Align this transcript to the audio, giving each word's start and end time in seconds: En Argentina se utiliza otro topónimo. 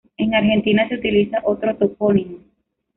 En 0.17 0.33
Argentina 0.33 0.89
se 0.89 0.95
utiliza 0.95 1.41
otro 1.43 1.75
topónimo. 1.77 2.39